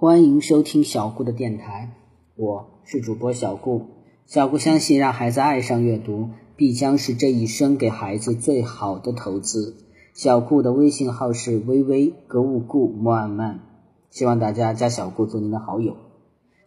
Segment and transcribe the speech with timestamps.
[0.00, 1.90] 欢迎收听小顾的电台，
[2.34, 3.82] 我是主播小顾。
[4.24, 9.76] 小顾相信，让孩子爱上阅读，必将是这一生给孩子最好的投资。
[10.14, 13.60] 小顾的微信号是微微格物顾慢慢，
[14.08, 15.94] 希望大家加小顾做您的好友。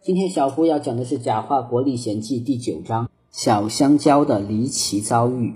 [0.00, 5.54] 今天小顾要讲的是《假话国历险记》第九章“小香蕉的离奇遭遇”。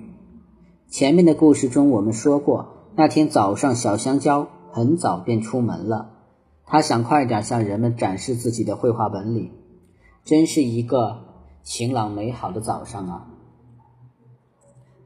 [0.91, 6.18] 前面的故事中我们说过，那天早上小香蕉很早便出门了，
[6.69, 9.51] 他想快点向人们展示自己的绘画本领。
[10.25, 11.25] 真是一个
[11.63, 13.29] 晴朗美好的早上啊！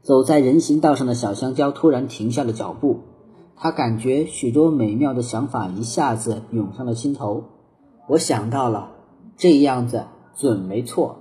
[0.01, 2.99] 走在人行道上的小香蕉突然停下了脚步，
[3.55, 7.45] 他感觉许多美妙的想法一下子涌上了心头。
[8.07, 8.91] 我想到了，
[9.37, 11.19] 这样子准没错。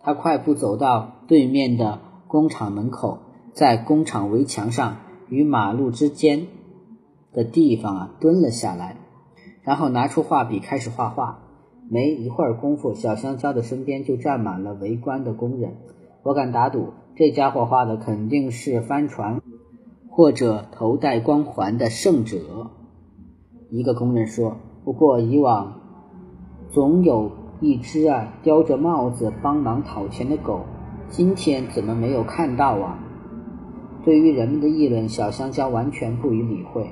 [0.00, 3.18] 他快步走到对面的工厂门口，
[3.52, 4.96] 在工厂围墙上
[5.28, 6.46] 与马路之间
[7.34, 8.96] 的地方啊蹲了下来，
[9.62, 11.38] 然后拿出画笔开始画画。
[11.90, 15.76] 没一会儿功夫，小香蕉的身边就站满了围观的工人。
[16.22, 16.94] 我敢打赌。
[17.14, 19.42] 这家伙画的肯定是帆船，
[20.08, 22.70] 或者头戴光环的圣者。
[23.68, 25.80] 一个工人说：“不过以往
[26.70, 30.62] 总有一只啊叼着帽子帮忙讨钱的狗，
[31.10, 32.98] 今天怎么没有看到啊？”
[34.02, 36.90] 对于人们的议论，小香蕉完全不予理会，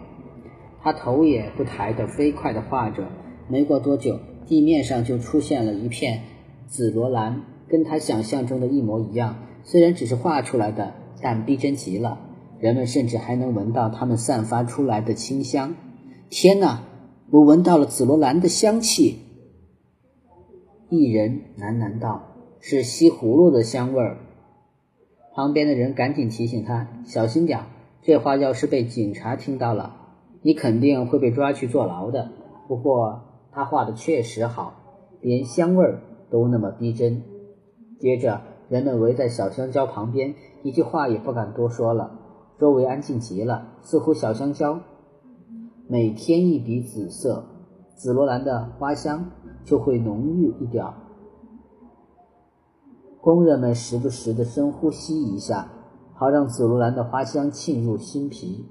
[0.82, 3.08] 他头也不抬的飞快地画着。
[3.48, 6.22] 没过多久，地面上就出现了一片
[6.66, 9.36] 紫罗兰，跟他想象中的一模一样。
[9.64, 12.20] 虽然只是画出来的，但逼真极了。
[12.58, 15.74] 人们甚至还能闻到它们散发出来的清香。
[16.28, 16.84] 天哪，
[17.30, 19.18] 我闻到了紫罗兰的香气！
[20.88, 24.18] 一人喃喃道：“是西葫芦的香味儿。”
[25.34, 27.60] 旁边的人赶紧提醒他：“小心点，
[28.02, 29.96] 这话要是被警察听到了，
[30.42, 32.30] 你肯定会被抓去坐牢的。”
[32.68, 34.74] 不过他画的确实好，
[35.20, 37.22] 连香味儿都那么逼真。
[37.98, 38.42] 接着。
[38.70, 42.12] 人们围在小香蕉旁边，一句话也不敢多说了。
[42.56, 44.78] 周围安静极了，似乎小香蕉
[45.88, 47.46] 每添一笔紫色，
[47.96, 49.32] 紫罗兰的花香
[49.64, 50.94] 就会浓郁一点儿。
[53.20, 55.72] 工人们时不时地深呼吸一下，
[56.14, 58.66] 好让紫罗兰的花香沁入心脾。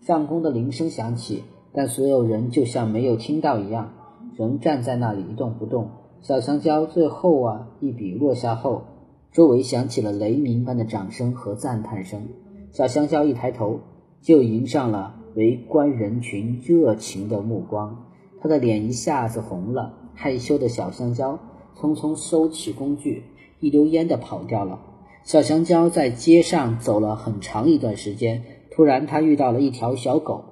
[0.00, 3.92] 上空的铃声响起，但所有人就像没有听到一样，
[4.36, 5.90] 仍站在那里一动不动。
[6.22, 8.84] 小香蕉最后啊一笔落下后。
[9.32, 12.22] 周围响起了雷鸣般的掌声和赞叹声。
[12.72, 13.80] 小香蕉一抬头，
[14.22, 18.06] 就迎上了围观人群热情的目光。
[18.40, 19.92] 他的脸一下子红了。
[20.14, 21.38] 害羞的小香蕉
[21.78, 23.24] 匆匆收起工具，
[23.60, 24.80] 一溜烟地跑掉了。
[25.22, 28.42] 小香蕉在街上走了很长一段时间，
[28.76, 30.44] 突然他遇到了一条小狗。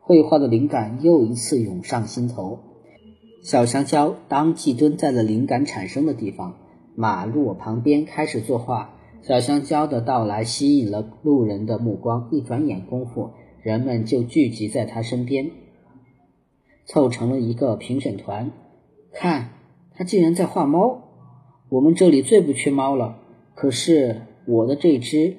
[0.00, 2.60] 绘画的灵感又一次涌上心头。
[3.42, 6.54] 小香蕉当即蹲在了灵感产生的地方。
[6.94, 12.28] 马路旁边开始作画，小香蕉的到来吸引了路人的目光。
[12.30, 15.50] 一转眼功夫，人们就聚集在他身边，
[16.84, 18.52] 凑成了一个评审团。
[19.12, 19.48] 看，
[19.96, 21.02] 他竟然在画猫！
[21.70, 23.18] 我们这里最不缺猫了，
[23.54, 25.38] 可是我的这只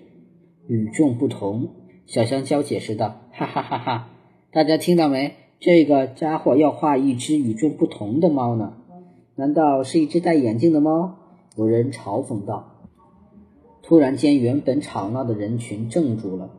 [0.67, 1.69] 与众不同。
[2.05, 4.09] 小香蕉解释道：“哈哈哈哈！
[4.51, 5.35] 大家听到没？
[5.59, 8.73] 这个家伙要画一只与众不同的猫呢？
[9.35, 11.15] 难道是一只戴眼镜的猫？”
[11.55, 12.81] 有人嘲讽道
[13.81, 16.49] ：“突然间，原本吵闹的人群怔住了。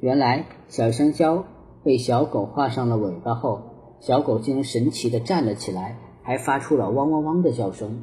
[0.00, 1.44] 原来，小香蕉
[1.82, 3.62] 被小狗画上了尾巴后，
[4.00, 8.02] 小狗竟然神奇地站了起来，还发出了汪汪汪的叫声。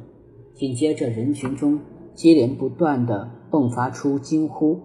[0.54, 1.80] 紧接着，人群中
[2.14, 4.80] 接连不断地迸发出惊呼。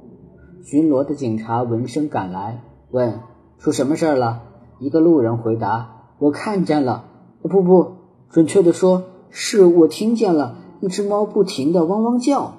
[0.63, 2.61] 巡逻的警察闻声赶来，
[2.91, 3.19] 问
[3.59, 4.43] ：‘出什么事儿了？’
[4.79, 7.05] 一个路人回答：‘我看见了。’
[7.41, 7.91] 不不，
[8.29, 12.55] 准确的说，是我听见了。”一只猫不停地汪汪叫，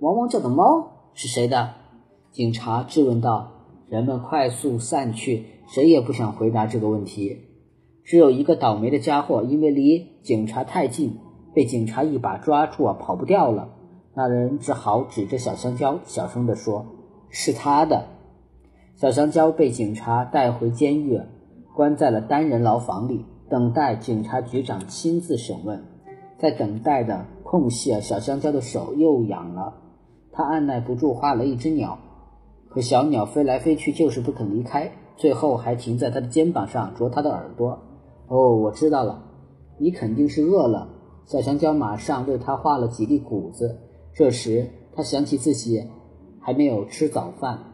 [0.00, 1.74] 汪汪叫的猫是谁的？
[2.32, 3.50] 警察质问道。
[3.88, 7.38] 人们快速散去，谁也不想回答这个问题。
[8.04, 11.18] 只有一个倒霉的家伙，因为离警察太近，
[11.54, 13.68] 被警察一把抓住啊，跑不掉了。
[14.14, 16.86] 那人只好指着小香蕉，小声地说
[17.32, 18.06] ：“是他的。”
[18.94, 21.20] 小香蕉被警察带回监狱，
[21.74, 25.82] 关在了单人牢房里，等待警察局长亲自审问。
[26.38, 27.26] 在等待的。
[27.52, 29.74] 空隙啊，小香蕉的手又痒了，
[30.32, 31.98] 他按耐不住画了一只鸟，
[32.70, 37.78] 可小鸟飞来飞去就是不肯离开，最后还停在他的肩膀上啄他的耳朵。
[38.28, 39.22] 哦，我知道了，
[39.76, 40.88] 你肯定是饿了。
[41.26, 43.78] 小香蕉马上为他画了几粒谷子。
[44.14, 45.90] 这时他想起自己
[46.42, 47.72] 还没有吃早饭，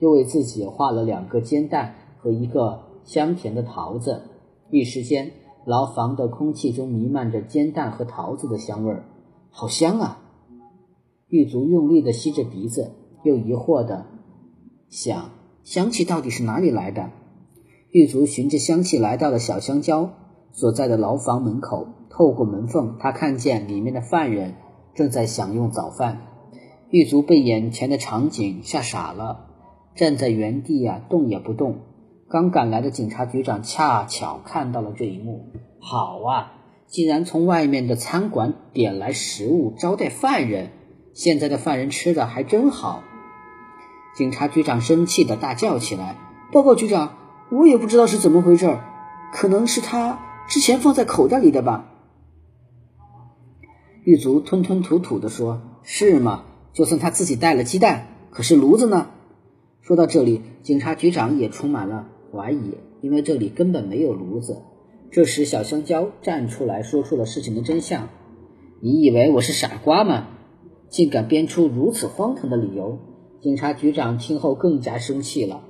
[0.00, 4.22] 又为自己画了两个煎蛋和一个香甜的桃子。
[4.70, 5.30] 一时间，
[5.64, 9.04] 牢房的空气中弥漫着煎蛋和桃子的香味儿，
[9.50, 10.22] 好香啊！
[11.28, 12.92] 狱卒用力地吸着鼻子，
[13.22, 14.06] 又疑惑地
[14.88, 15.30] 想：
[15.62, 17.10] 香气到底是哪里来的？
[17.90, 20.10] 狱卒循着香气来到了小香蕉
[20.52, 24.54] 所在的牢房门口，透过门缝，他看见里面的犯人
[24.94, 26.22] 正在享用早饭。
[26.90, 29.46] 狱卒被眼前的场景吓傻了，
[29.94, 31.80] 站在原地啊，动也不动。
[32.28, 35.46] 刚赶来的警察局长恰巧看到了这一幕，
[35.80, 36.52] 好啊，
[36.86, 40.70] 竟然从外面的餐馆点来食物招待犯人，
[41.12, 43.02] 现在的犯人吃的还真好。
[44.16, 46.16] 警察局长生气的大叫起来
[46.52, 47.16] ：“报告局长，
[47.50, 48.78] 我也不知道是怎么回事，
[49.32, 50.18] 可能是他
[50.48, 51.92] 之前放在口袋里的吧。”
[54.04, 56.44] 狱卒吞吞吐吐的说：“是吗？
[56.76, 59.08] 就算他自己带了鸡蛋，可是炉子呢？”
[59.80, 62.08] 说到这里，警察局长也充满了。
[62.30, 64.60] 怀疑，因为这里根本没有炉子。
[65.10, 68.10] 这时，小香蕉站出来说出了事情的真相。
[68.82, 70.26] 你以为我是傻瓜吗？
[70.90, 72.98] 竟敢编出如此荒唐的理由！
[73.40, 75.62] 警察局长听后更加生气了。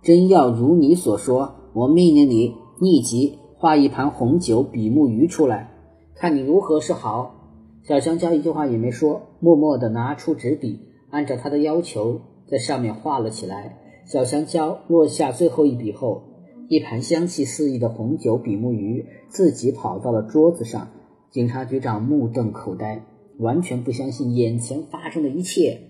[0.00, 5.72] 真要如你所说，我命令你立即画一盘红酒比目鱼出来，
[6.14, 7.34] 看你如何是好。
[7.82, 10.78] 小香蕉一句话也没说，默默地拿出纸笔，
[11.10, 13.76] 按照他的要求在上面画了起来。
[14.06, 16.22] 小香蕉落下最后一笔后，
[16.68, 20.90] 一盘香气四溢的红酒比目鱼自己跑到了桌子上。
[21.32, 23.04] 警察局长目瞪口呆，
[23.38, 25.80] 完全不相信眼前发生的一切。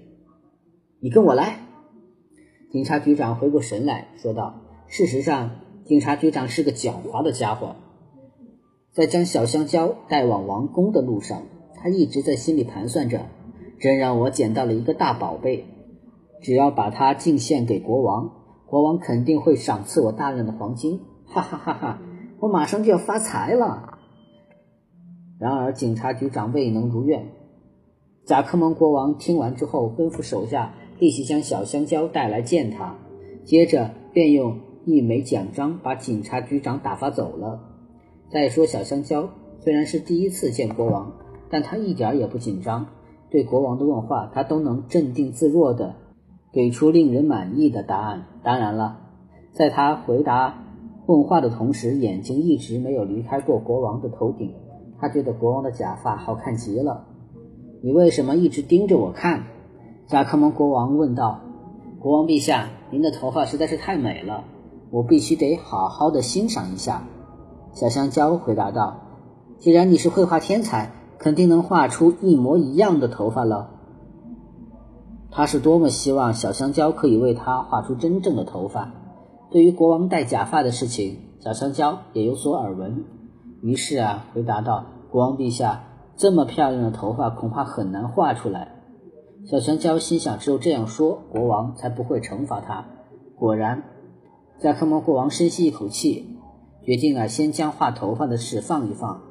[1.00, 1.58] 你跟我来。
[2.70, 5.50] 警察局长回过神来说道：“事实上，
[5.84, 7.76] 警察局长是个狡猾的家伙。
[8.93, 11.43] 在将小香蕉带往王宫的路上，
[11.75, 13.26] 他一直在心里盘算着：
[13.82, 15.67] 真让我捡到了一个大宝贝。”
[16.40, 18.31] 只要把它进献给国王，
[18.67, 22.02] 国王肯定会赏赐我大量的黄金，哈哈哈哈！
[22.40, 24.00] 我马上就要发财了。
[25.38, 27.29] 然而，警察局长未能如愿。
[28.26, 32.96] 贾克蒙国王听完之后，吩咐手下立即将小香蕉带来见他，
[33.44, 37.61] 接着便用一枚奖章把警察局长打发走了。
[38.31, 39.29] 再说，小香蕉
[39.61, 41.12] 虽然是第一次见国王，
[41.49, 42.87] 但他一点也不紧张，
[43.32, 45.94] 对国王的问话，他都能镇定自若地。
[46.52, 48.26] 给出令人满意的答案。
[48.43, 48.99] 当然了，
[49.52, 50.64] 在他回答
[51.06, 54.52] 问话的同时，眼睛一直没有离开过国王的头顶。
[55.00, 57.06] 他觉得国王的假发好看极了。
[57.82, 59.44] 你为什么一直盯着我看？
[60.06, 61.40] 贾克蒙国王问道。
[61.99, 64.44] 国王陛下，您的头发实在是太美了，
[64.90, 67.08] 我必须得好好的欣赏一下。
[67.73, 68.99] 小香蕉回答道。
[69.58, 73.70] 既然你是绘画天才，肯定能画出一模一样的头发了。
[75.30, 78.92] 他是多么希望小香蕉可以为他画出真正的头发。
[79.52, 83.04] 对于国王戴假发的事情，小香蕉也有所耳闻。
[83.62, 85.84] 于是啊，回答道：“国王陛下，
[86.16, 88.72] 这么漂亮的头发恐怕很难画出来。”
[89.46, 92.86] 小香蕉心想：只有这样说，国王才不会惩罚他。
[93.36, 93.84] 果然，
[94.60, 96.36] 贾克蒙国王深吸一口气，
[96.84, 99.22] 决定啊，先将画头发的事放一放，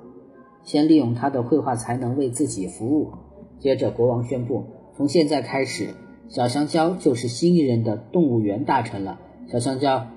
[0.63, 3.11] 先利用他的绘画才能为自己服务。
[3.59, 4.63] 接着，国王宣布。
[4.95, 5.89] 从现在开始，
[6.29, 9.19] 小香蕉就是新一任的动物园大臣了。
[9.47, 10.07] 小香蕉，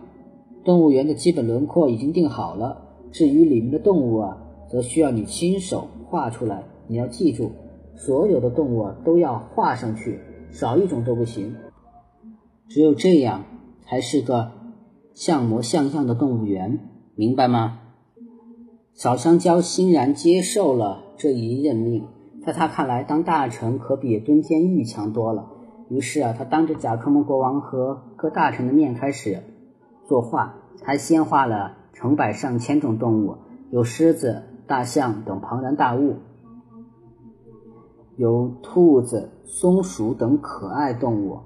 [0.64, 2.82] 动物园的基本轮廓已经定好了，
[3.12, 4.38] 至于里面的动物啊，
[4.70, 6.64] 则需要你亲手画出来。
[6.86, 7.52] 你要记住，
[7.96, 10.20] 所有的动物都要画上去，
[10.50, 11.54] 少一种都不行。
[12.68, 13.44] 只有这样，
[13.86, 14.52] 才是个
[15.14, 16.80] 像模像样的动物园，
[17.14, 17.80] 明白吗？
[18.94, 22.06] 小香蕉欣然接受了这一任命。
[22.46, 25.50] 在他看来，当大臣可比蹲监狱强多了。
[25.88, 29.42] 于是啊，他当着贾克蒙国王和各大臣的面开始
[30.06, 30.54] 作画。
[30.80, 33.38] 他先画了成百上千种动物，
[33.70, 36.18] 有狮子、大象等庞然大物，
[38.16, 41.40] 有兔子、松鼠等可爱动物，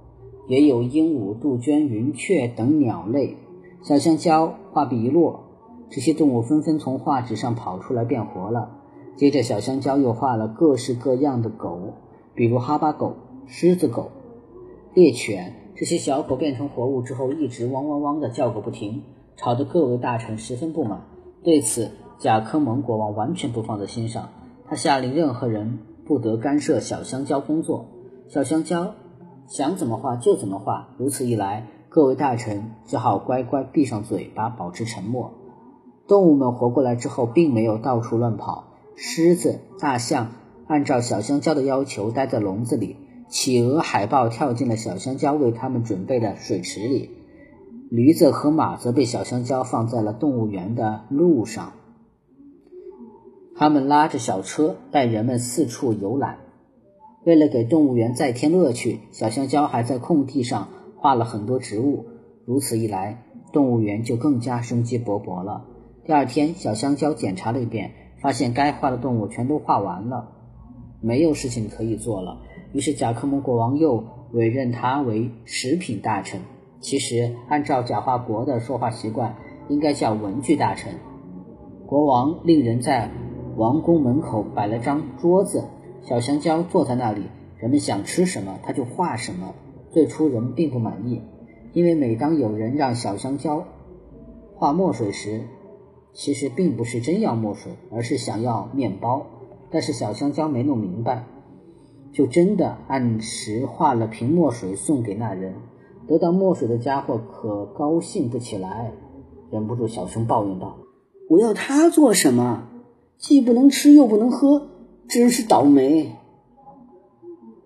[0.49, 3.39] 也有鹦鹉、杜鹃、云雀等鸟类。
[3.81, 5.48] 小香蕉画笔一落，
[5.91, 8.71] 这些动物纷纷从画纸上跑出来变活了。
[9.17, 11.95] 接着，小香蕉又画了各式各样的狗，
[12.35, 13.17] 比如哈巴狗、
[13.47, 14.11] 狮子狗、
[14.95, 15.55] 猎犬。
[15.75, 19.05] 这些小狗变成活物之后，一直汪汪汪地叫个不停，
[19.37, 21.03] 吵得各位大臣十分不满。
[21.45, 24.29] 对此，贾科蒙国王完全不放在心上，
[24.67, 27.87] 他下令任何人不得干涉小香蕉工作。
[28.27, 28.95] 小香蕉
[29.47, 30.89] 想怎么画就怎么画。
[30.99, 35.33] 如此一来，各位大臣只好乖乖闭上嘴巴，保持沉默。
[36.09, 38.65] 动物们活过来之后，并没有到处乱跑。
[38.97, 40.33] 狮子、大象
[40.67, 42.97] 按照小香蕉的要求待在笼子里，
[43.29, 47.11] 企鹅、海豹跳进了小香蕉为它们准备的水池里，
[47.91, 51.75] 驴子和马则被小香蕉放在了动物园的路上。
[53.55, 56.39] 他们拉着小车带人们四处游览。
[57.25, 62.07] 为了给动物园再添乐趣，小香蕉还在空地上画了很多植物。
[62.47, 65.67] 如此一来，动物园就更加生机勃勃了。
[66.09, 70.31] 第二天，小香蕉检查了一遍，发现该画的动物全都画完了，
[71.03, 72.41] 没有事情可以做了。
[72.73, 76.41] 于是，贾克蒙国王又委任他为食品大臣。
[76.81, 79.37] 其实，按照贾华国的说话习惯，
[79.69, 80.95] 应该叫文具大臣。
[81.87, 83.11] 国王令人在
[83.59, 85.65] 王宫门口摆了张桌子，
[86.01, 87.25] 小香蕉坐在那里，
[87.59, 89.55] 人们想吃什么他就画什么。
[89.91, 91.21] 最初人们并不满意，
[91.75, 93.65] 因为每当有人让小香蕉
[94.55, 95.43] 画墨水时，
[96.13, 99.27] 其实并不是真要墨水，而是想要面包。
[99.71, 101.27] 但是小香蕉没弄明白，
[102.13, 105.55] 就真的按时画了瓶墨水送给那人。
[106.07, 108.93] 得到墨水的家伙可高兴不起来，
[109.51, 110.79] 忍不住小声抱怨道
[111.29, 112.67] ：“我要它做什么？
[113.19, 114.69] 既不能吃又不能喝，
[115.07, 116.17] 真是倒霉！”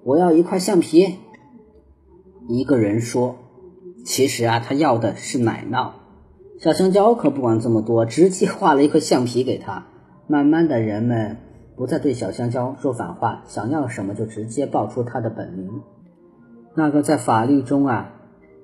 [0.03, 1.19] 我要一块橡皮。
[2.49, 3.37] 一个人说
[4.05, 5.93] ：“其实啊，他要的是奶酪。”
[6.63, 9.85] 小香蕉可不管这么多，直接画了一块橡皮给他。
[10.29, 11.39] 慢慢的，人们
[11.75, 15.83] 不再对小香蕉说反话，想要什么就直接报出他的本名。
[16.77, 18.13] 那个在法律中啊。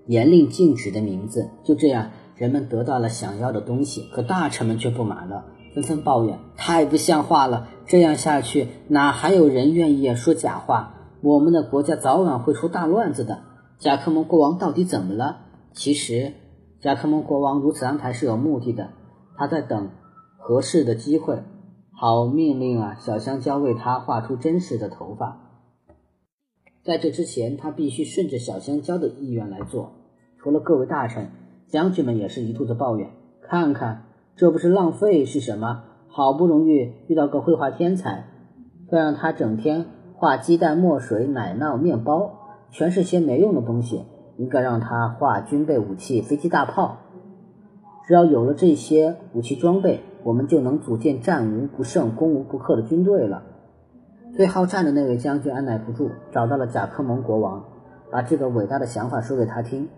[0.07, 4.09] 严令禁止的名字，就这样，人们得到了想要的东西。
[4.15, 7.69] 可大臣们却不满了，纷纷抱怨：“太不像话了！
[7.85, 10.95] 这样下去，哪还有人愿意说假话？
[11.21, 13.41] 我们的国家早晚会出大乱子的。”
[13.79, 15.41] 贾克蒙国王到底怎么了？
[15.75, 16.33] 其实，
[16.81, 18.91] 贾克蒙国王如此安排是有目的的，
[19.37, 19.91] 他在等
[20.37, 21.43] 合适的机会，
[21.93, 25.41] 好命令啊小香蕉为他画出真实的头发。
[26.85, 29.93] 在这之前，他必须顺着小香蕉的意愿来做。
[30.39, 31.31] 除了各位大臣，
[31.67, 33.11] 将军们也是一肚子抱怨。
[33.43, 34.05] 看看，
[34.37, 35.83] 这不是浪费是什么？
[36.07, 38.29] 好不容易遇到个绘画天才，
[38.89, 42.33] 却让他整天画鸡蛋、墨水、奶酪、面包，
[42.71, 44.05] 全是些没用的东西。
[44.39, 46.99] 应该让他画军备武器、飞机、大炮。
[48.07, 53.43] 只要有了这些武器装备，我们就能组建战无不胜、攻无不克的军队了。
[54.35, 57.65] 最好战的那位将军按耐不住，找到了贾克蒙国王，
[58.11, 59.89] 把这个伟大的想法说给他听。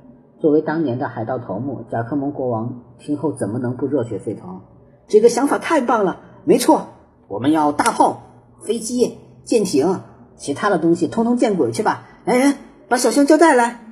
[0.41, 4.63] 作为当年的海盗头目，贾克蒙国王听后怎么能不热血沸腾？
[5.07, 6.21] 这个想法太棒了！
[6.45, 6.87] 没错，
[7.29, 8.23] 我们要大炮、
[8.63, 10.01] 飞机、舰艇，
[10.37, 12.05] 其他的东西通通见鬼去吧！
[12.25, 12.55] 来人，
[12.89, 13.90] 把小香蕉带来。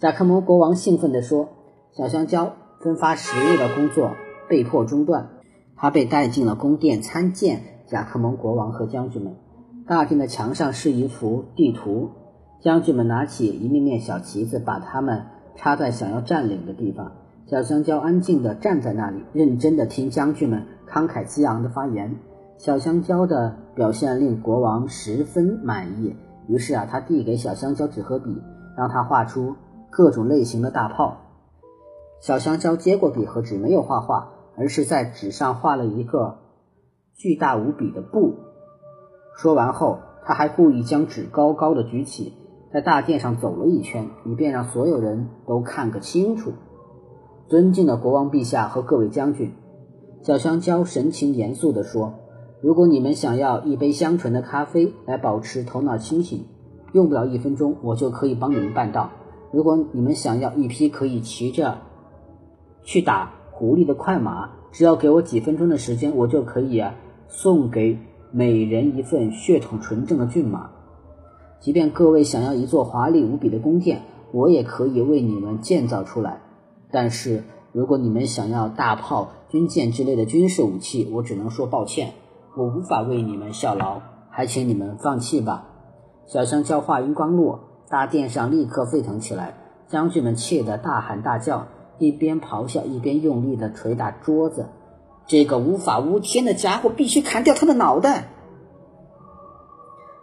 [0.00, 1.50] 贾克蒙国王兴奋地说
[1.92, 4.12] ：“小香蕉分发食物的工作
[4.48, 5.28] 被迫中断，
[5.76, 9.36] 他被带进了宫殿参见贾克蒙国王和将军们。
[9.86, 12.12] 大殿的墙上是一幅地图。”
[12.62, 17.12] 将军们拿起一面面小旗子，把它们插在想要占领的地方。
[17.46, 22.16] 小香蕉安静地站在那里，认真地听将军们慷慨激昂的发言。
[22.56, 26.16] 小香蕉的表现令国王十分满意，
[26.48, 28.42] 于是啊，他递给小香蕉纸和笔，
[28.76, 29.56] 让他画出
[29.90, 31.18] 各种类型的大炮。
[32.20, 36.38] 小香蕉接过笔和纸，没有画画，而是在纸上画了一个
[37.14, 38.34] 巨大无比的布。
[39.36, 42.34] 说完后，他还故意将纸高高的举起。
[42.72, 46.52] 在大殿上走了一圈，以便让所有人都看个清楚。
[47.48, 49.52] 尊敬的国王陛下和各位将军，
[50.22, 52.14] 小香蕉神情严肃地说
[52.62, 56.46] ：“如果你们想要一杯香醇的咖啡来保持头脑清醒，
[56.92, 59.10] 用不了一分钟，我就可以帮你们办到。
[59.50, 61.78] 如果你们想要一匹可以骑着
[62.82, 66.82] 去打狐狸的快马，只要给我几分钟的时间，我就可以
[67.28, 67.98] 送给
[68.30, 70.70] 每人一份血统纯正的骏马。”
[71.60, 74.02] 即便各位想要一座华丽无比的宫殿，
[74.32, 76.40] 我也可以为你们建造出来。
[76.90, 82.14] 但是，如果你们想要大炮、军舰之类的军事武器，我只能说抱歉，
[82.56, 85.66] 我无法为你们效劳，还请你们放弃吧。
[86.26, 89.54] 小香蕉话音刚落，大殿上立刻沸腾起来，
[89.88, 91.66] 将军们气得大喊大叫，
[91.98, 94.68] 一边咆哮一边用力地捶打桌子。
[95.26, 98.28] 这个无法无天的家伙，必须砍掉他的脑袋！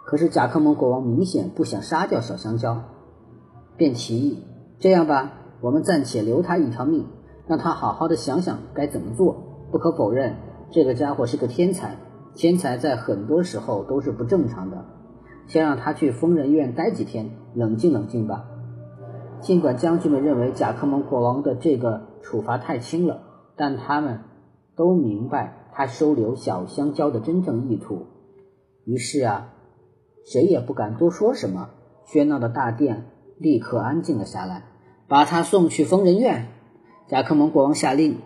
[0.05, 2.83] 可是贾克蒙国王明显不想杀掉小香蕉，
[3.75, 4.45] 便提议
[4.79, 7.05] ：“这样吧，我们暂且留他一条命，
[7.47, 9.43] 让他好好的想想该怎么做。
[9.71, 10.37] 不可否认，
[10.71, 11.97] 这个家伙是个天才，
[12.33, 14.85] 天才在很多时候都是不正常的。
[15.47, 18.45] 先让他去疯人院待几天，冷静冷静吧。”
[19.41, 23.23] 尽管将军们认为贾克蒙国王的这个处罚太轻了，
[23.55, 24.21] 但他们
[24.75, 28.05] 都明白他收留小香蕉的真正意图。
[28.85, 29.53] 于是啊。
[30.29, 31.69] 谁也不敢多说什么，
[32.05, 33.05] 喧闹的大殿
[33.37, 34.65] 立刻安静了下来。
[35.07, 36.47] 把他送去疯人院。
[37.07, 38.17] 贾克蒙国王下令，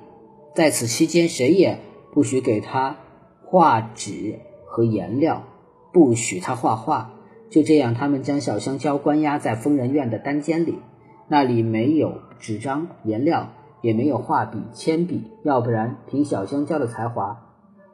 [0.55, 1.77] 在此期间谁也
[2.11, 2.97] 不许给他
[3.45, 5.43] 画纸和颜料，
[5.91, 7.11] 不许他画画。
[7.49, 10.79] 就这样，他们将小香蕉关押在疯人院的单间里，
[11.27, 13.49] 那里没有纸张、颜料，
[13.81, 17.41] 也没有画笔、铅笔，要不然凭小香蕉的才华，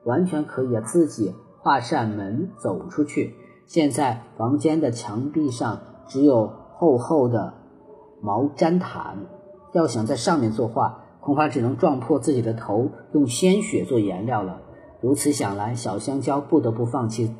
[0.03, 3.33] 完全可以自己画扇门走出去。
[3.65, 7.55] 现在房间的墙壁上只有厚厚的
[8.21, 9.25] 毛毡毯，
[9.73, 14.61] 要想在上面作画，恐怕只能撞破自己的头，用鲜血做颜料了。
[15.01, 17.35] 如此想来，小香蕉不得不放弃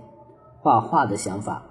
[0.67, 1.63] 画画的想法。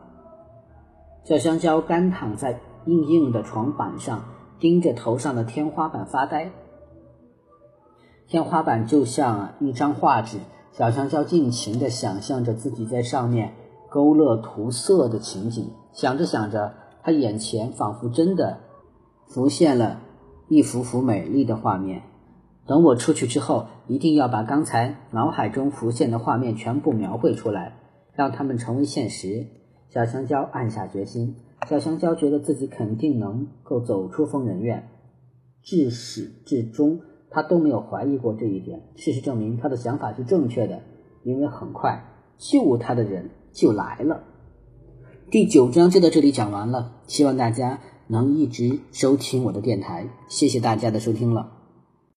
[1.22, 4.24] 小香蕉干躺在硬硬的床板上，
[4.58, 6.50] 盯着头上的天花板发呆。
[8.26, 10.38] 天花板就像一张画纸，
[10.72, 13.52] 小香蕉尽情地想象着自己在上面
[13.90, 15.72] 勾勒涂色的情景。
[15.92, 16.72] 想着想着，
[17.02, 18.60] 他眼前仿佛真的
[19.26, 20.00] 浮现了
[20.48, 22.00] 一幅幅美丽的画面。
[22.66, 27.76] 等我出去之后，一定要把刚才脑海中浮现的画面全部描绘出来，
[28.16, 29.46] 让他们成为现实。
[29.88, 31.36] 小香蕉暗下决心。
[31.68, 34.88] 小香蕉觉得自己肯定能够走出疯人院，
[35.62, 38.82] 至始至终，他都没有怀疑过这一点。
[38.94, 40.82] 事实证明，他的想法是正确的，
[41.24, 42.04] 因为很快
[42.38, 44.22] 救他的人就来了。
[45.30, 51.55] 第九章就到这里讲完了，希望大家能一直收听我的电台，谢谢大家的收听了。